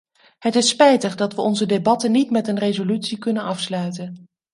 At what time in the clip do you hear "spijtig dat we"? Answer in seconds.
0.69-1.41